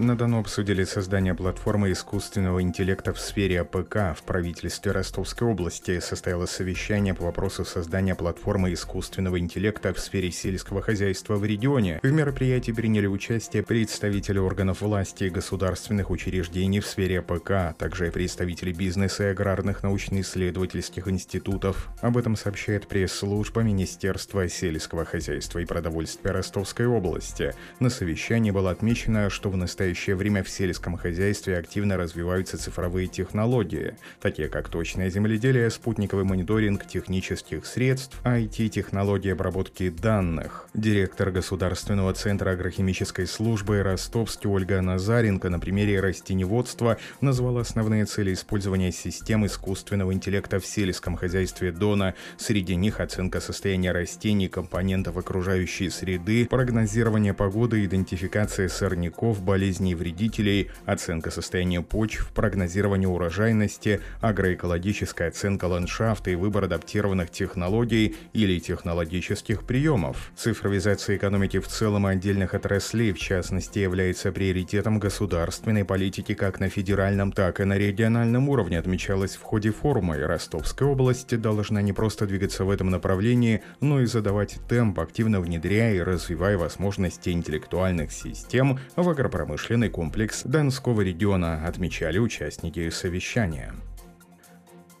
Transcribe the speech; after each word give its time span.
На 0.00 0.16
Дону 0.16 0.38
обсудили 0.38 0.84
создание 0.84 1.34
платформы 1.34 1.90
искусственного 1.90 2.62
интеллекта 2.62 3.12
в 3.12 3.18
сфере 3.18 3.62
АПК. 3.62 4.16
В 4.16 4.22
правительстве 4.24 4.92
Ростовской 4.92 5.48
области 5.48 5.98
состоялось 5.98 6.50
совещание 6.50 7.14
по 7.14 7.24
вопросу 7.24 7.64
создания 7.64 8.14
платформы 8.14 8.72
искусственного 8.72 9.40
интеллекта 9.40 9.92
в 9.92 9.98
сфере 9.98 10.30
сельского 10.30 10.82
хозяйства 10.82 11.34
в 11.34 11.44
регионе. 11.44 11.98
В 12.04 12.12
мероприятии 12.12 12.70
приняли 12.70 13.08
участие 13.08 13.64
представители 13.64 14.38
органов 14.38 14.82
власти 14.82 15.24
и 15.24 15.30
государственных 15.30 16.10
учреждений 16.10 16.78
в 16.78 16.86
сфере 16.86 17.18
АПК, 17.18 17.50
а 17.50 17.74
также 17.76 18.12
представители 18.12 18.72
бизнеса 18.72 19.24
и 19.24 19.32
аграрных 19.32 19.82
научно-исследовательских 19.82 21.08
институтов. 21.08 21.88
Об 22.02 22.16
этом 22.16 22.36
сообщает 22.36 22.86
пресс-служба 22.86 23.62
Министерства 23.62 24.48
сельского 24.48 25.04
хозяйства 25.04 25.58
и 25.58 25.66
продовольствия 25.66 26.30
Ростовской 26.30 26.86
области. 26.86 27.52
На 27.80 27.90
совещании 27.90 28.52
было 28.52 28.70
отмечено, 28.70 29.28
что 29.28 29.50
в 29.50 29.56
настоящее 29.56 29.87
настоящее 29.88 30.16
время 30.16 30.42
в 30.42 30.50
сельском 30.50 30.98
хозяйстве 30.98 31.56
активно 31.56 31.96
развиваются 31.96 32.58
цифровые 32.58 33.06
технологии, 33.06 33.94
такие 34.20 34.48
как 34.48 34.68
точное 34.68 35.08
земледелие, 35.08 35.70
спутниковый 35.70 36.24
мониторинг 36.24 36.86
технических 36.86 37.64
средств, 37.64 38.20
IT-технологии 38.22 39.32
обработки 39.32 39.88
данных. 39.88 40.68
Директор 40.74 41.30
Государственного 41.30 42.12
центра 42.12 42.50
агрохимической 42.50 43.26
службы 43.26 43.82
Ростовский 43.82 44.50
Ольга 44.50 44.82
Назаренко 44.82 45.48
на 45.48 45.58
примере 45.58 46.00
растеневодства 46.00 46.98
назвала 47.22 47.62
основные 47.62 48.04
цели 48.04 48.34
использования 48.34 48.92
систем 48.92 49.46
искусственного 49.46 50.12
интеллекта 50.12 50.60
в 50.60 50.66
сельском 50.66 51.16
хозяйстве 51.16 51.72
Дона. 51.72 52.14
Среди 52.36 52.76
них 52.76 53.00
оценка 53.00 53.40
состояния 53.40 53.92
растений, 53.92 54.48
компонентов 54.48 55.16
окружающей 55.16 55.88
среды, 55.88 56.46
прогнозирование 56.46 57.32
погоды, 57.32 57.86
идентификация 57.86 58.68
сорняков, 58.68 59.42
болезней 59.42 59.77
болезней 59.78 59.94
вредителей, 59.94 60.70
оценка 60.86 61.30
состояния 61.30 61.82
почв, 61.82 62.32
прогнозирование 62.34 63.08
урожайности, 63.08 64.00
агроэкологическая 64.20 65.28
оценка 65.28 65.66
ландшафта 65.66 66.30
и 66.30 66.34
выбор 66.34 66.64
адаптированных 66.64 67.30
технологий 67.30 68.16
или 68.32 68.58
технологических 68.58 69.62
приемов. 69.62 70.32
Цифровизация 70.36 71.16
экономики 71.16 71.60
в 71.60 71.68
целом 71.68 72.08
и 72.08 72.10
отдельных 72.10 72.54
отраслей, 72.54 73.12
в 73.12 73.18
частности, 73.20 73.78
является 73.78 74.32
приоритетом 74.32 74.98
государственной 74.98 75.84
политики 75.84 76.34
как 76.34 76.58
на 76.58 76.68
федеральном, 76.68 77.30
так 77.30 77.60
и 77.60 77.64
на 77.64 77.78
региональном 77.78 78.48
уровне, 78.48 78.80
отмечалось 78.80 79.36
в 79.36 79.42
ходе 79.42 79.70
форума, 79.70 80.16
и 80.16 80.22
Ростовская 80.22 80.88
область 80.88 81.40
должна 81.40 81.82
не 81.82 81.92
просто 81.92 82.26
двигаться 82.26 82.64
в 82.64 82.70
этом 82.70 82.90
направлении, 82.90 83.62
но 83.80 84.00
и 84.00 84.06
задавать 84.06 84.58
темп, 84.68 84.98
активно 84.98 85.40
внедряя 85.40 85.94
и 85.94 86.02
развивая 86.02 86.58
возможности 86.58 87.30
интеллектуальных 87.30 88.10
систем 88.10 88.80
в 88.96 89.08
агропромышленности 89.08 89.67
промышленный 89.68 89.90
комплекс 89.90 90.44
Донского 90.44 91.02
региона, 91.02 91.66
отмечали 91.66 92.16
участники 92.16 92.88
совещания. 92.88 93.74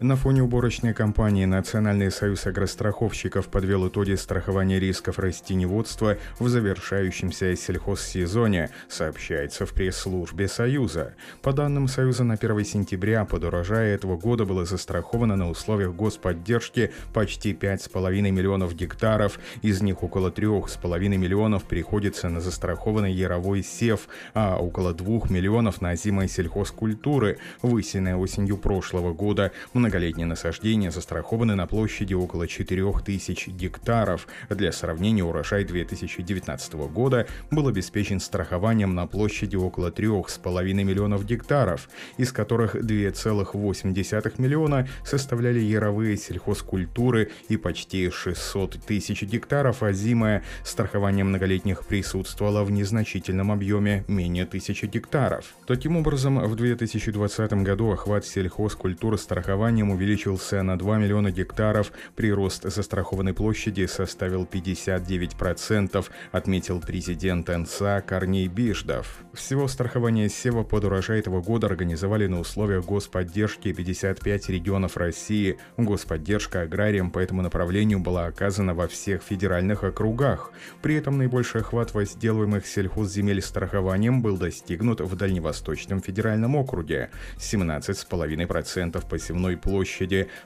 На 0.00 0.14
фоне 0.14 0.44
уборочной 0.44 0.94
кампании 0.94 1.44
Национальный 1.44 2.12
союз 2.12 2.46
агростраховщиков 2.46 3.48
подвел 3.48 3.88
итоги 3.88 4.14
страхования 4.14 4.78
рисков 4.78 5.18
растеневодства 5.18 6.18
в 6.38 6.48
завершающемся 6.48 7.56
сельхозсезоне, 7.56 8.70
сообщается 8.88 9.66
в 9.66 9.72
пресс-службе 9.72 10.46
Союза. 10.46 11.16
По 11.42 11.52
данным 11.52 11.88
Союза, 11.88 12.22
на 12.22 12.34
1 12.34 12.64
сентября 12.64 13.24
под 13.24 13.42
урожая 13.42 13.92
этого 13.92 14.16
года 14.16 14.44
было 14.44 14.64
застраховано 14.64 15.34
на 15.34 15.50
условиях 15.50 15.96
господдержки 15.96 16.92
почти 17.12 17.52
5,5 17.52 18.30
миллионов 18.30 18.76
гектаров, 18.76 19.40
из 19.62 19.82
них 19.82 20.04
около 20.04 20.30
3,5 20.30 21.08
миллионов 21.16 21.64
приходится 21.64 22.28
на 22.28 22.40
застрахованный 22.40 23.12
яровой 23.12 23.64
сев, 23.64 24.06
а 24.32 24.58
около 24.58 24.94
2 24.94 25.22
миллионов 25.28 25.80
на 25.80 25.90
озимые 25.90 26.28
сельхозкультуры, 26.28 27.38
высеянные 27.62 28.14
осенью 28.14 28.58
прошлого 28.58 29.12
года– 29.12 29.50
Многолетние 29.88 30.26
насаждения 30.26 30.90
застрахованы 30.90 31.54
на 31.54 31.66
площади 31.66 32.12
около 32.12 32.46
4000 32.46 33.48
гектаров. 33.48 34.26
Для 34.50 34.70
сравнения, 34.70 35.24
урожай 35.24 35.64
2019 35.64 36.74
года 36.92 37.26
был 37.50 37.68
обеспечен 37.68 38.20
страхованием 38.20 38.94
на 38.94 39.06
площади 39.06 39.56
около 39.56 39.90
3,5 39.90 40.74
миллионов 40.74 41.24
гектаров, 41.24 41.88
из 42.18 42.32
которых 42.32 42.76
2,8 42.76 44.34
миллиона 44.36 44.86
составляли 45.06 45.60
яровые 45.60 46.18
сельхозкультуры 46.18 47.30
и 47.48 47.56
почти 47.56 48.10
600 48.10 48.80
тысяч 48.86 49.22
гектаров 49.22 49.82
озимое 49.82 50.44
страхование 50.64 51.24
многолетних 51.24 51.86
присутствовало 51.86 52.62
в 52.62 52.70
незначительном 52.70 53.50
объеме 53.50 54.04
менее 54.06 54.44
тысячи 54.44 54.84
гектаров. 54.84 55.54
Таким 55.66 55.96
образом, 55.96 56.40
в 56.40 56.54
2020 56.56 57.52
году 57.64 57.90
охват 57.90 58.26
сельхозкультуры 58.26 59.16
страхования 59.16 59.77
населением 59.78 59.90
увеличился 59.90 60.62
на 60.62 60.78
2 60.78 60.98
миллиона 60.98 61.30
гектаров, 61.30 61.92
прирост 62.16 62.64
застрахованной 62.64 63.32
площади 63.32 63.86
составил 63.86 64.44
59%, 64.44 66.06
отметил 66.32 66.80
президент 66.80 67.48
НСА 67.48 68.02
Корней 68.06 68.48
Биждов. 68.48 69.18
Всего 69.32 69.68
страхование 69.68 70.28
сева 70.28 70.64
под 70.64 70.84
урожай 70.84 71.20
этого 71.20 71.40
года 71.40 71.66
организовали 71.66 72.26
на 72.26 72.40
условиях 72.40 72.86
господдержки 72.86 73.72
55 73.72 74.48
регионов 74.48 74.96
России. 74.96 75.58
Господдержка 75.76 76.62
аграриям 76.62 77.10
по 77.10 77.18
этому 77.18 77.42
направлению 77.42 78.00
была 78.00 78.26
оказана 78.26 78.74
во 78.74 78.88
всех 78.88 79.22
федеральных 79.22 79.84
округах. 79.84 80.52
При 80.82 80.96
этом 80.96 81.18
наибольший 81.18 81.60
охват 81.60 81.94
возделываемых 81.94 82.66
сельхозземель 82.66 83.42
страхованием 83.42 84.22
был 84.22 84.36
достигнут 84.38 85.00
в 85.00 85.16
Дальневосточном 85.16 86.00
федеральном 86.00 86.56
округе– 86.56 87.10
17,5% 87.38 89.08
посевной 89.08 89.56
площади, 89.56 89.67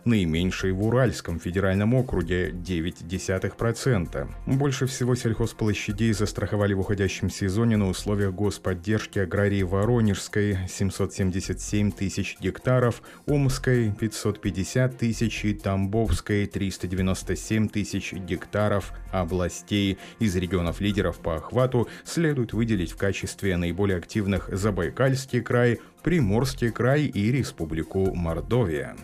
наименьшей 0.05 0.73
в 0.73 0.85
Уральском 0.85 1.39
федеральном 1.39 1.95
округе 1.95 2.51
0,9%. 2.51 4.29
Больше 4.47 4.87
всего 4.87 5.15
сельхозплощадей 5.15 6.13
застраховали 6.13 6.75
в 6.75 6.81
уходящем 6.81 7.31
сезоне 7.31 7.77
на 7.77 7.89
условиях 7.89 8.35
господдержки 8.35 9.19
аграрии 9.19 9.63
Воронежской 9.63 10.59
777 10.69 11.93
тысяч 11.93 12.37
гектаров, 12.41 13.03
Омской 13.27 13.93
550 13.99 14.99
тысяч 14.99 15.45
и 15.45 15.55
Тамбовской 15.55 16.47
397 16.47 17.69
тысяч 17.69 18.13
гектаров 18.13 18.93
областей. 19.13 19.99
Из 20.19 20.35
регионов 20.37 20.81
лидеров 20.81 21.19
по 21.19 21.37
охвату 21.37 21.89
следует 22.05 22.53
выделить 22.53 22.93
в 22.93 22.97
качестве 22.97 23.57
наиболее 23.57 23.99
активных 23.99 24.49
Забайкальский 24.53 25.41
край, 25.41 25.81
Приморский 26.03 26.71
край 26.71 27.05
и 27.05 27.31
Республику 27.31 28.15
Мордовия. 28.15 28.97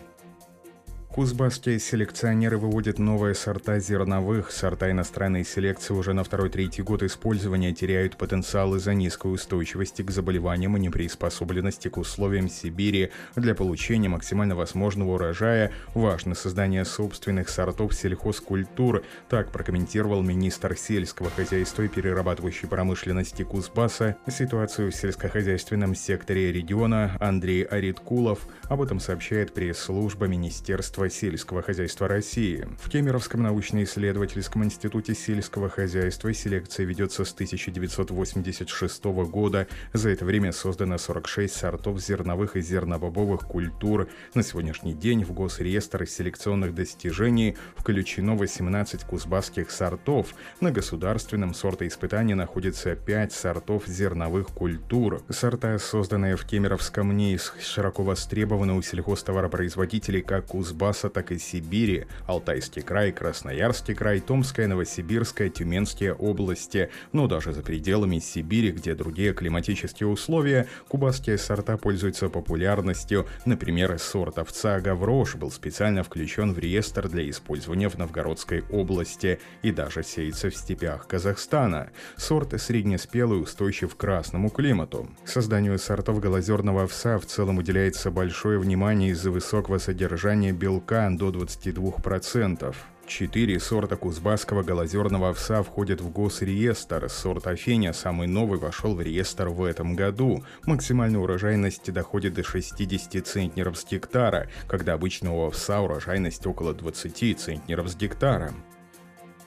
Кузбасские 1.11 1.79
селекционеры 1.79 2.59
выводят 2.59 2.99
новые 2.99 3.33
сорта 3.33 3.79
зерновых. 3.79 4.51
Сорта 4.51 4.91
иностранной 4.91 5.43
селекции 5.43 5.91
уже 5.91 6.13
на 6.13 6.23
второй-третий 6.23 6.83
год 6.83 7.01
использования 7.01 7.73
теряют 7.73 8.15
потенциал 8.15 8.75
из-за 8.75 8.93
низкой 8.93 9.33
устойчивости 9.33 10.03
к 10.03 10.11
заболеваниям 10.11 10.77
и 10.77 10.79
неприспособленности 10.79 11.87
к 11.87 11.97
условиям 11.97 12.47
Сибири. 12.47 13.09
Для 13.35 13.55
получения 13.55 14.07
максимально 14.07 14.55
возможного 14.55 15.15
урожая 15.15 15.71
важно 15.95 16.35
создание 16.35 16.85
собственных 16.85 17.49
сортов 17.49 17.95
сельхозкультур. 17.95 19.03
Так 19.29 19.51
прокомментировал 19.51 20.21
министр 20.21 20.77
сельского 20.77 21.31
хозяйства 21.31 21.81
и 21.81 21.87
перерабатывающей 21.87 22.67
промышленности 22.67 23.41
Кузбасса 23.41 24.15
ситуацию 24.27 24.91
в 24.91 24.95
сельскохозяйственном 24.95 25.95
секторе 25.95 26.51
региона 26.51 27.17
Андрей 27.19 27.63
Ариткулов. 27.63 28.47
Об 28.65 28.83
этом 28.83 28.99
сообщает 28.99 29.55
пресс-служба 29.55 30.27
Министерства 30.27 30.98
сельского 31.07 31.61
хозяйства 31.61 32.09
России. 32.09 32.67
В 32.77 32.89
Кемеровском 32.89 33.43
научно-исследовательском 33.43 34.65
институте 34.65 35.15
сельского 35.15 35.69
хозяйства 35.69 36.33
селекция 36.33 36.85
ведется 36.85 37.23
с 37.23 37.31
1986 37.31 39.05
года. 39.29 39.67
За 39.93 40.09
это 40.09 40.25
время 40.25 40.51
создано 40.51 40.97
46 40.97 41.53
сортов 41.53 42.01
зерновых 42.01 42.57
и 42.57 42.61
зернобобовых 42.61 43.41
культур. 43.41 44.09
На 44.33 44.43
сегодняшний 44.43 44.93
день 44.93 45.23
в 45.23 45.31
Госреестр 45.31 46.05
селекционных 46.05 46.75
достижений 46.75 47.55
включено 47.77 48.35
18 48.35 49.03
кузбасских 49.05 49.71
сортов. 49.71 50.33
На 50.59 50.71
государственном 50.71 51.53
сортоиспытании 51.53 52.33
находится 52.33 52.95
5 52.95 53.31
сортов 53.31 53.87
зерновых 53.87 54.47
культур. 54.47 55.21
Сорта, 55.29 55.77
созданные 55.77 56.35
в 56.35 56.45
Кемеровском 56.45 57.15
НИИС, 57.15 57.53
широко 57.61 58.03
востребованы 58.03 58.73
у 58.73 58.81
сельхозтоваропроизводителей 58.81 60.21
как 60.23 60.47
Кузбасс 60.47 60.88
Донбасса, 60.89 61.09
так 61.09 61.31
и 61.31 61.37
Сибири, 61.37 62.07
Алтайский 62.25 62.81
край, 62.81 63.11
Красноярский 63.11 63.93
край, 63.93 64.19
Томская, 64.21 64.67
Новосибирская, 64.67 65.49
Тюменские 65.49 66.13
области, 66.13 66.89
но 67.11 67.27
даже 67.27 67.53
за 67.53 67.61
пределами 67.61 68.17
Сибири, 68.19 68.71
где 68.71 68.95
другие 68.95 69.33
климатические 69.33 70.07
условия, 70.07 70.67
кубанские 70.87 71.37
сорта 71.37 71.77
пользуются 71.77 72.29
популярностью. 72.29 73.27
Например, 73.45 73.99
сорт 73.99 74.39
овца 74.39 74.79
Гаврош 74.79 75.35
был 75.35 75.51
специально 75.51 76.03
включен 76.03 76.53
в 76.53 76.59
реестр 76.59 77.07
для 77.07 77.29
использования 77.29 77.89
в 77.89 77.97
Новгородской 77.97 78.63
области 78.71 79.39
и 79.61 79.71
даже 79.71 80.03
сеется 80.03 80.49
в 80.49 80.55
степях 80.55 81.07
Казахстана. 81.07 81.89
Сорт 82.17 82.59
среднеспелый, 82.59 83.41
устойчив 83.41 83.95
к 83.95 83.99
красному 83.99 84.49
климату. 84.49 85.07
Созданию 85.23 85.77
сортов 85.77 86.19
голозерного 86.19 86.83
овса 86.83 87.19
в 87.19 87.25
целом 87.27 87.59
уделяется 87.59 88.09
большое 88.09 88.57
внимание 88.57 89.11
из-за 89.11 89.29
высокого 89.29 89.77
содержания 89.77 90.51
белка 90.79 91.09
до 91.09 91.29
22%. 91.29 92.75
Четыре 93.05 93.59
сорта 93.59 93.95
кузбасского 93.95 94.61
голозерного 94.61 95.29
овса 95.29 95.63
входят 95.63 95.99
в 95.99 96.11
госреестр. 96.11 97.09
Сорт 97.09 97.47
Афеня, 97.47 97.91
самый 97.91 98.27
новый, 98.27 98.59
вошел 98.59 98.93
в 98.95 99.01
реестр 99.01 99.49
в 99.49 99.63
этом 99.63 99.95
году. 99.95 100.43
Максимальная 100.65 101.19
урожайность 101.19 101.91
доходит 101.91 102.35
до 102.35 102.43
60 102.43 103.25
центнеров 103.25 103.77
с 103.77 103.85
гектара, 103.85 104.47
когда 104.67 104.93
обычного 104.93 105.47
овса 105.47 105.81
урожайность 105.81 106.45
около 106.45 106.73
20 106.73 107.39
центнеров 107.39 107.89
с 107.89 107.95
гектара. 107.95 108.53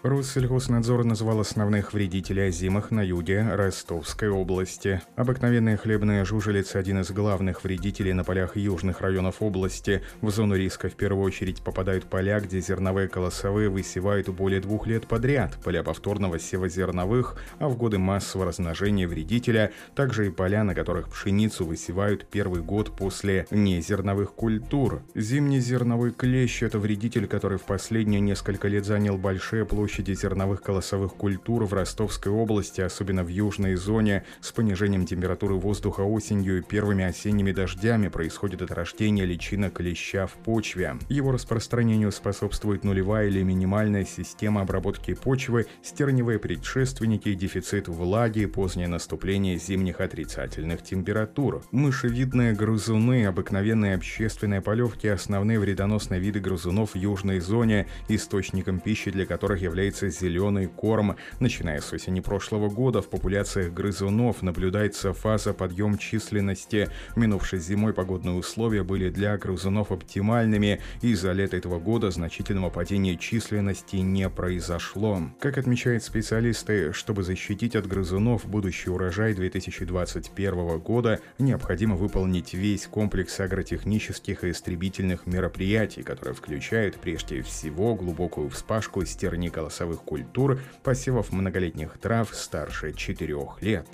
Россельхознадзор 0.02 1.04
назвал 1.04 1.38
основных 1.38 1.92
вредителей 1.92 2.48
озимых 2.48 2.90
на 2.90 3.02
юге 3.02 3.46
Ростовской 3.48 4.28
области. 4.28 5.00
Обыкновенная 5.14 5.76
хлебная 5.76 6.24
жужелица– 6.24 6.78
один 6.80 7.02
из 7.02 7.12
главных 7.12 7.62
вредителей 7.62 8.12
на 8.12 8.24
полях 8.24 8.56
южных 8.56 9.00
районов 9.00 9.36
области. 9.38 10.02
В 10.20 10.30
зону 10.30 10.56
риска 10.56 10.88
в 10.88 10.94
первую 10.94 11.24
очередь 11.24 11.62
попадают 11.62 12.06
поля, 12.06 12.40
где 12.40 12.60
зерновые 12.60 13.06
колосовые 13.06 13.68
высевают 13.68 14.28
более 14.28 14.60
двух 14.60 14.88
лет 14.88 15.06
подряд, 15.06 15.56
поля 15.62 15.84
повторного 15.84 16.40
сева 16.40 16.68
зерновых, 16.68 17.36
а 17.60 17.68
в 17.68 17.76
годы 17.76 17.98
массового 17.98 18.48
размножения 18.48 19.06
вредителя 19.06 19.70
также 19.94 20.26
и 20.26 20.30
поля, 20.30 20.64
на 20.64 20.74
которых 20.74 21.10
пшеницу 21.10 21.64
высевают 21.64 22.26
первый 22.26 22.60
год 22.60 22.90
после 22.96 23.46
незерновых 23.52 24.32
культур. 24.32 25.02
Зимний 25.14 25.60
зерновой 25.60 26.10
клещ– 26.10 26.62
это 26.64 26.80
вредитель, 26.80 27.28
который 27.28 27.58
в 27.58 27.62
последние 27.62 28.20
несколько 28.20 28.66
лет 28.66 28.84
занял 28.84 29.16
большие 29.16 29.64
площади 29.64 29.91
площади 29.92 30.14
зерновых 30.14 30.62
колосовых 30.62 31.14
культур 31.14 31.66
в 31.66 31.74
Ростовской 31.74 32.32
области, 32.32 32.80
особенно 32.80 33.24
в 33.24 33.28
южной 33.28 33.74
зоне, 33.74 34.24
с 34.40 34.50
понижением 34.50 35.04
температуры 35.04 35.54
воздуха 35.56 36.00
осенью 36.00 36.58
и 36.58 36.62
первыми 36.62 37.04
осенними 37.04 37.52
дождями 37.52 38.08
происходит 38.08 38.62
отрождение 38.62 39.26
личинок 39.26 39.74
клеща 39.74 40.26
в 40.26 40.32
почве. 40.32 40.96
Его 41.10 41.30
распространению 41.32 42.10
способствует 42.10 42.84
нулевая 42.84 43.28
или 43.28 43.42
минимальная 43.42 44.06
система 44.06 44.62
обработки 44.62 45.12
почвы, 45.12 45.66
стерневые 45.82 46.38
предшественники, 46.38 47.34
дефицит 47.34 47.88
влаги, 47.88 48.46
позднее 48.46 48.88
наступление 48.88 49.58
зимних 49.58 50.00
отрицательных 50.00 50.82
температур. 50.82 51.62
Мышевидные 51.70 52.54
грызуны, 52.54 53.26
обыкновенные 53.26 53.96
общественные 53.96 54.62
полевки, 54.62 55.06
основные 55.06 55.58
вредоносные 55.58 56.18
виды 56.18 56.40
грызунов 56.40 56.94
в 56.94 56.96
южной 56.96 57.40
зоне, 57.40 57.88
источником 58.08 58.80
пищи 58.80 59.10
для 59.10 59.26
которых 59.26 59.60
является 59.60 59.81
является 59.82 60.10
зеленый 60.10 60.66
корм. 60.66 61.16
Начиная 61.40 61.80
с 61.80 61.92
осени 61.92 62.20
прошлого 62.20 62.68
года 62.68 63.02
в 63.02 63.10
популяциях 63.10 63.72
грызунов 63.72 64.42
наблюдается 64.42 65.12
фаза 65.12 65.52
подъем 65.52 65.98
численности. 65.98 66.88
Минувшей 67.16 67.58
зимой 67.58 67.92
погодные 67.92 68.36
условия 68.36 68.84
были 68.84 69.10
для 69.10 69.36
грызунов 69.36 69.90
оптимальными, 69.90 70.80
и 71.00 71.14
за 71.14 71.32
лето 71.32 71.56
этого 71.56 71.80
года 71.80 72.12
значительного 72.12 72.70
падения 72.70 73.16
численности 73.16 73.96
не 73.96 74.28
произошло. 74.28 75.20
Как 75.40 75.58
отмечают 75.58 76.04
специалисты, 76.04 76.92
чтобы 76.92 77.24
защитить 77.24 77.74
от 77.74 77.88
грызунов 77.88 78.46
будущий 78.46 78.90
урожай 78.90 79.34
2021 79.34 80.78
года, 80.78 81.18
необходимо 81.40 81.96
выполнить 81.96 82.54
весь 82.54 82.86
комплекс 82.86 83.40
агротехнических 83.40 84.44
и 84.44 84.50
истребительных 84.52 85.26
мероприятий, 85.26 86.02
которые 86.02 86.34
включают 86.34 87.00
прежде 87.00 87.42
всего 87.42 87.96
глубокую 87.96 88.48
вспашку 88.48 89.04
стерниколосовых 89.04 89.71
голосовых 89.72 90.02
культур, 90.02 90.60
посевов 90.82 91.32
многолетних 91.32 91.98
трав 91.98 92.34
старше 92.34 92.92
4 92.92 93.34
лет. 93.62 93.86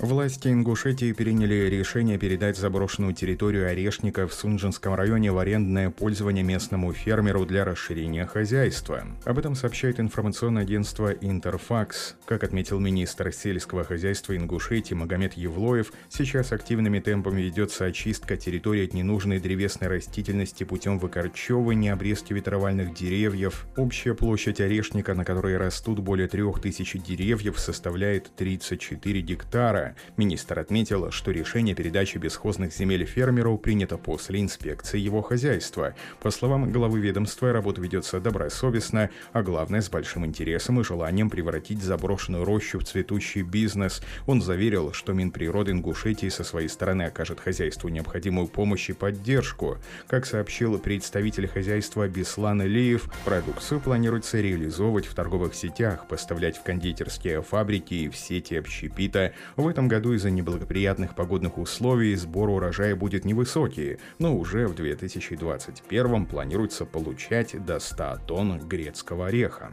Власти 0.00 0.48
Ингушетии 0.48 1.12
приняли 1.12 1.68
решение 1.68 2.16
передать 2.16 2.56
заброшенную 2.56 3.12
территорию 3.12 3.68
Орешника 3.68 4.26
в 4.26 4.32
Сунжинском 4.32 4.94
районе 4.94 5.30
в 5.30 5.36
арендное 5.36 5.90
пользование 5.90 6.42
местному 6.42 6.94
фермеру 6.94 7.44
для 7.44 7.66
расширения 7.66 8.24
хозяйства. 8.24 9.04
Об 9.26 9.38
этом 9.38 9.54
сообщает 9.54 10.00
информационное 10.00 10.62
агентство 10.62 11.10
«Интерфакс». 11.10 12.16
Как 12.24 12.44
отметил 12.44 12.80
министр 12.80 13.30
сельского 13.30 13.84
хозяйства 13.84 14.34
Ингушетии 14.34 14.94
Магомед 14.94 15.34
Евлоев, 15.34 15.92
сейчас 16.08 16.52
активными 16.52 17.00
темпами 17.00 17.42
ведется 17.42 17.84
очистка 17.84 18.38
территории 18.38 18.86
от 18.86 18.94
ненужной 18.94 19.38
древесной 19.38 19.88
растительности 19.88 20.64
путем 20.64 20.98
выкорчевывания 20.98 21.92
обрезки 21.92 22.32
ветровальных 22.32 22.94
деревьев. 22.94 23.66
Общая 23.76 24.14
площадь 24.14 24.62
Орешника, 24.62 25.12
на 25.12 25.26
которой 25.26 25.58
растут 25.58 25.98
более 25.98 26.26
3000 26.26 26.98
деревьев, 27.00 27.60
составляет 27.60 28.34
34 28.34 29.20
гектара. 29.20 29.89
Министр 30.16 30.58
отметил, 30.58 31.10
что 31.10 31.30
решение 31.30 31.74
передачи 31.74 32.18
бесхозных 32.18 32.74
земель 32.74 33.04
фермеру 33.04 33.56
принято 33.58 33.96
после 33.96 34.40
инспекции 34.40 34.98
его 34.98 35.22
хозяйства. 35.22 35.94
По 36.20 36.30
словам 36.30 36.70
главы 36.70 37.00
ведомства, 37.00 37.52
работа 37.52 37.80
ведется 37.80 38.20
добросовестно, 38.20 39.10
а 39.32 39.42
главное 39.42 39.80
с 39.80 39.88
большим 39.88 40.26
интересом 40.26 40.80
и 40.80 40.84
желанием 40.84 41.30
превратить 41.30 41.82
заброшенную 41.82 42.44
рощу 42.44 42.78
в 42.78 42.84
цветущий 42.84 43.42
бизнес. 43.42 44.02
Он 44.26 44.42
заверил, 44.42 44.92
что 44.92 45.12
Минприроды 45.12 45.72
Ингушетии 45.72 46.28
со 46.28 46.44
своей 46.44 46.68
стороны 46.68 47.04
окажет 47.04 47.40
хозяйству 47.40 47.88
необходимую 47.88 48.48
помощь 48.48 48.90
и 48.90 48.92
поддержку. 48.92 49.78
Как 50.08 50.26
сообщил 50.26 50.78
представитель 50.78 51.48
хозяйства 51.48 52.08
Беслан 52.08 52.62
Илиев, 52.62 53.08
продукцию 53.24 53.80
планируется 53.80 54.40
реализовывать 54.40 55.06
в 55.06 55.14
торговых 55.14 55.54
сетях, 55.54 56.08
поставлять 56.08 56.58
в 56.58 56.62
кондитерские 56.62 57.42
фабрики 57.42 57.94
и 57.94 58.08
в 58.08 58.16
сети 58.16 58.56
общепита. 58.56 59.32
В 59.56 59.68
этом 59.68 59.79
этом 59.80 59.88
году 59.88 60.12
из-за 60.12 60.30
неблагоприятных 60.30 61.14
погодных 61.14 61.56
условий 61.56 62.14
сбор 62.14 62.50
урожая 62.50 62.94
будет 62.94 63.24
невысокий, 63.24 63.96
но 64.18 64.36
уже 64.36 64.66
в 64.66 64.74
2021 64.74 66.26
планируется 66.26 66.84
получать 66.84 67.64
до 67.64 67.78
100 67.78 68.18
тонн 68.26 68.58
грецкого 68.68 69.28
ореха. 69.28 69.70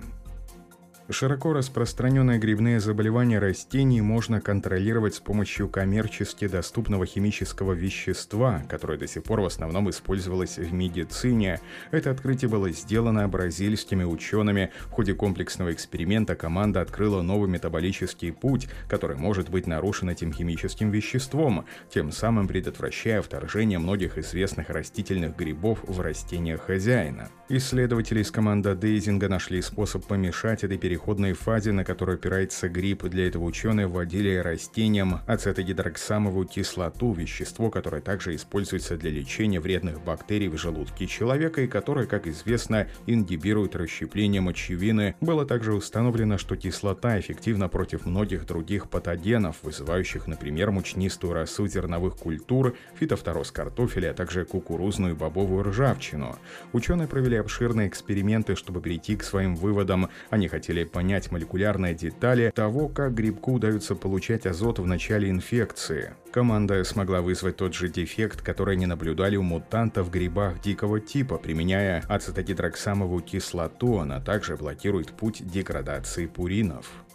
Широко 1.09 1.54
распространенные 1.54 2.38
грибные 2.38 2.81
заболевания 2.81 3.39
растений 3.39 4.01
можно 4.01 4.42
контролировать 4.42 5.15
с 5.15 5.21
помощью 5.21 5.69
коммерчески 5.69 6.50
доступного 6.50 7.06
химического 7.06 7.71
вещества, 7.71 8.64
которое 8.68 8.97
до 8.97 9.07
сих 9.07 9.23
пор 9.23 9.40
в 9.40 9.45
основном 9.45 9.90
использовалось 9.90 10.57
в 10.57 10.73
медицине. 10.73 11.61
Это 11.92 12.11
открытие 12.11 12.49
было 12.49 12.71
сделано 12.71 13.26
бразильскими 13.30 14.04
учеными. 14.04 14.71
В 14.87 14.92
ходе 14.92 15.14
комплексного 15.14 15.71
эксперимента 15.71 16.35
команда 16.35 16.81
открыла 16.81 17.21
новый 17.21 17.49
метаболический 17.49 18.33
путь, 18.33 18.68
который 18.90 19.16
может 19.16 19.47
быть 19.47 19.66
нарушен 19.66 20.09
этим 20.09 20.33
химическим 20.33 20.92
веществом, 20.92 21.64
тем 21.90 22.11
самым 22.11 22.49
предотвращая 22.49 23.21
вторжение 23.21 23.80
многих 23.80 24.18
известных 24.18 24.69
растительных 24.69 25.37
грибов 25.37 25.80
в 25.83 26.02
растения 26.02 26.57
хозяина. 26.57 27.30
Исследователи 27.47 28.19
из 28.19 28.30
команды 28.30 28.76
Дейзинга 28.76 29.30
нашли 29.30 29.61
способ 29.61 30.06
помешать 30.06 30.66
этой 30.66 30.78
переходной 30.78 30.96
переходной 30.97 31.33
фазе, 31.33 31.71
на 31.73 31.83
которую 31.83 32.16
опирается 32.16 32.69
грипп. 32.69 33.04
Для 33.04 33.27
этого 33.27 33.44
ученые 33.44 33.85
вводили 33.85 34.35
растениям 34.37 35.21
ацетогидроксамовую 35.27 36.47
кислоту, 36.47 37.13
вещество, 37.13 37.69
которое 37.69 38.01
также 38.01 38.33
используется 38.33 38.97
для 38.97 39.11
лечения 39.11 39.59
вредных 39.59 40.04
бактерий 40.04 40.47
в 40.47 40.57
желудке 40.57 41.06
человека 41.06 41.61
и 41.61 41.68
которое, 41.68 42.07
как 42.07 42.25
известно, 42.25 42.87
ингибирует 43.06 43.75
расщепление 43.75 44.42
мочевины. 44.42 45.16
Было 45.21 45.45
также 45.45 45.75
установлено, 45.75 46.39
что 46.39 46.56
кислота 46.56 47.19
эффективна 47.19 47.69
против 47.69 48.07
многих 48.07 48.47
других 48.47 48.89
патогенов, 48.89 49.57
вызывающих, 49.61 50.25
например, 50.25 50.71
мучнистую 50.71 51.33
росу 51.33 51.68
зерновых 51.68 52.16
культур, 52.16 52.75
фитофтороз 52.95 53.51
картофеля, 53.51 54.11
а 54.11 54.13
также 54.16 54.45
кукурузную 54.45 55.13
и 55.13 55.18
бобовую 55.18 55.61
ржавчину. 55.63 56.39
Ученые 56.73 57.07
провели 57.07 57.37
обширные 57.37 57.87
эксперименты, 57.87 58.56
чтобы 58.56 58.81
прийти 58.81 59.16
к 59.16 59.23
своим 59.23 59.56
выводам. 59.56 60.09
Они 60.31 60.47
хотели 60.47 60.86
понять 60.91 61.31
молекулярные 61.31 61.94
детали 61.94 62.51
того, 62.53 62.87
как 62.87 63.13
грибку 63.13 63.53
удается 63.53 63.95
получать 63.95 64.45
азот 64.45 64.79
в 64.79 64.85
начале 64.85 65.29
инфекции. 65.29 66.13
Команда 66.31 66.83
смогла 66.83 67.21
вызвать 67.21 67.57
тот 67.57 67.73
же 67.73 67.89
дефект, 67.89 68.41
который 68.41 68.75
не 68.77 68.85
наблюдали 68.85 69.35
у 69.37 69.44
мутантов 69.44 70.07
в 70.07 70.11
грибах 70.11 70.61
дикого 70.61 70.99
типа, 70.99 71.37
применяя 71.37 72.03
ацетогидроксамовую 72.07 73.21
кислоту, 73.21 73.99
она 73.99 74.19
также 74.19 74.56
блокирует 74.56 75.11
путь 75.11 75.45
деградации 75.45 76.27
пуринов. 76.27 77.06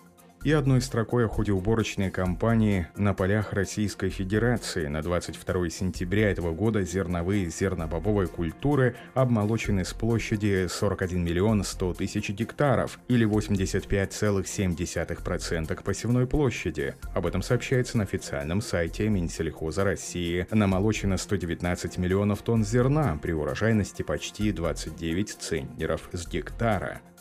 И 0.44 0.52
одной 0.52 0.80
строкой 0.80 1.26
о 1.26 1.28
ходе 1.28 1.52
уборочной 1.52 2.10
кампании 2.10 2.88
на 2.96 3.12
полях 3.14 3.52
Российской 3.52 4.10
Федерации. 4.10 4.86
На 4.86 5.02
22 5.02 5.70
сентября 5.70 6.30
этого 6.30 6.52
года 6.52 6.82
зерновые 6.82 7.48
зернобобовые 7.48 8.28
культуры 8.28 8.96
обмолочены 9.14 9.84
с 9.84 9.92
площади 9.92 10.66
41 10.68 11.24
миллион 11.24 11.62
100 11.62 11.94
тысяч 11.94 12.30
гектаров 12.30 12.98
или 13.08 13.24
85,7% 13.26 15.74
к 15.74 15.82
посевной 15.82 16.26
площади. 16.26 16.94
Об 17.14 17.26
этом 17.26 17.42
сообщается 17.42 17.98
на 17.98 18.04
официальном 18.04 18.60
сайте 18.60 19.08
Минсельхоза 19.08 19.84
России. 19.84 20.46
Намолочено 20.50 21.16
119 21.16 21.98
миллионов 21.98 22.42
тонн 22.42 22.64
зерна 22.64 23.16
при 23.22 23.30
урожайности 23.32 24.02
почти 24.02 24.50
29 24.50 25.30
центнеров 25.30 26.08
с 26.12 26.26
гектара. 26.26 27.00